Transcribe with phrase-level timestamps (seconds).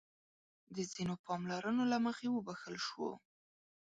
[0.75, 3.09] د ځينو پاملرنو له مخې وبښل شو.